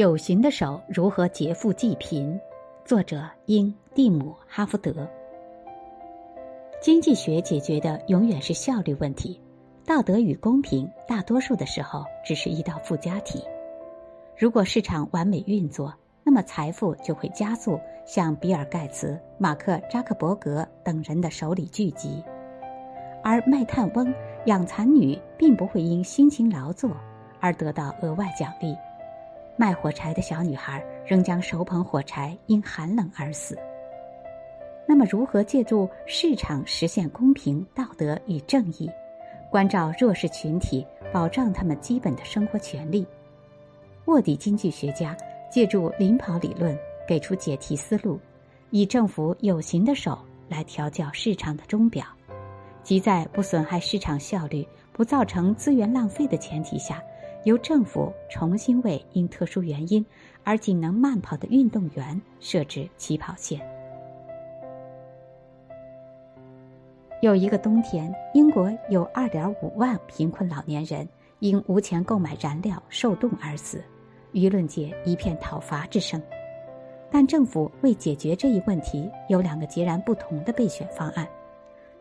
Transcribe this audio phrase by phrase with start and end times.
[0.00, 2.40] 有形的手如何劫富济贫？
[2.86, 5.06] 作者英蒂姆哈福德。
[6.80, 9.38] 经济学解决的永远是效率问题，
[9.84, 13.44] 道德与公平大多数的时候只是一道附加题。
[14.38, 15.92] 如果市场完美运作，
[16.24, 22.24] 那么财富就会加速向比尔盖茨、马克扎克伯格等人的手里聚集，
[23.22, 24.10] 而卖炭翁、
[24.46, 26.90] 养蚕女并不会因辛勤劳作
[27.38, 28.74] 而得到额外奖励。
[29.60, 33.58] 卖火柴的小女孩仍将手捧火柴，因寒冷而死。
[34.88, 38.90] 那么，如何借助市场实现公平、道德与正义，
[39.50, 43.06] 关照弱势群体，保障他们基本的生活权利？
[44.06, 45.14] 卧底经济学家
[45.50, 46.74] 借助领跑理论，
[47.06, 48.18] 给出解题思路，
[48.70, 52.06] 以政府有形的手来调教市场的钟表，
[52.82, 57.02] 即在不损害市场效率、不造成资源浪费的前提下。
[57.44, 60.04] 由政府重新为因特殊原因
[60.44, 63.60] 而仅能慢跑的运动员设置起跑线。
[67.22, 71.06] 有一个冬天，英国有二点五万贫困老年人
[71.38, 73.82] 因无钱购买燃料受冻而死，
[74.32, 76.20] 舆论界一片讨伐之声。
[77.10, 81.26] 但政府为解决这一问题，有两个截然不同的备选方案：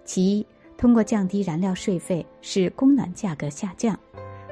[0.06, 0.47] 其一，
[0.78, 4.00] 通过降低燃料税费，使供暖价格下降。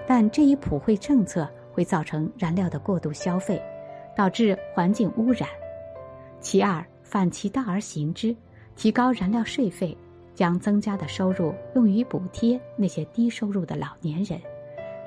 [0.07, 3.61] 但这一普惠政策会造成燃料的过度消费，
[4.15, 5.49] 导致环境污染。
[6.39, 8.33] 其二，反其道而行之，
[8.77, 9.95] 提高燃料税费，
[10.33, 14.39] 将增加的收入用于补贴那些低收入的老年人，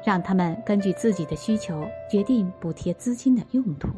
[0.04, 3.88] 让他们根据自己的需求决定补贴资金的用途。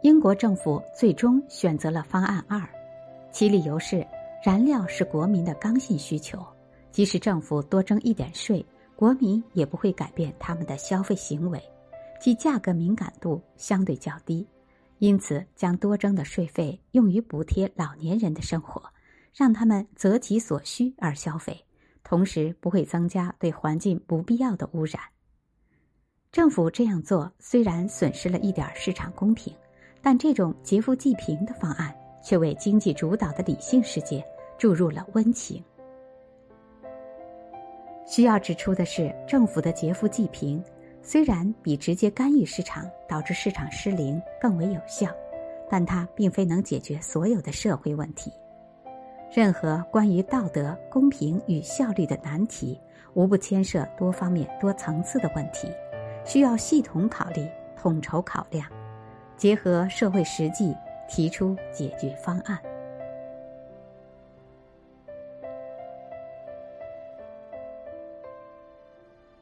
[0.00, 2.60] 英国政府最终选择了方案二，
[3.30, 4.06] 其理由是
[4.42, 6.38] 燃料是国民的刚性需求。
[6.94, 8.64] 即使政府多征一点税，
[8.94, 11.60] 国民也不会改变他们的消费行为，
[12.20, 14.46] 其价格敏感度相对较低，
[15.00, 18.80] 因此将多征的税费用于补贴老年人的生活，
[19.34, 21.60] 让他们择其所需而消费，
[22.04, 25.00] 同时不会增加对环境不必要的污染。
[26.30, 29.52] 政府这样做虽然损失了一点市场公平，
[30.00, 31.92] 但这种劫富济贫的方案
[32.22, 34.24] 却为经济主导的理性世界
[34.56, 35.60] 注入了温情。
[38.06, 40.62] 需要指出的是，政府的劫富济贫
[41.02, 45.08] 虽然比直接干预市场导致市场失灵更为有效，
[45.70, 48.32] 但它并非能解决所有的社会问题。
[49.34, 52.80] 任何关于道德、公平与效率的难题，
[53.14, 55.68] 无不牵涉多方面、多层次的问题，
[56.24, 58.66] 需要系统考虑、统筹考量，
[59.36, 60.74] 结合社会实际
[61.08, 62.58] 提出解决方案。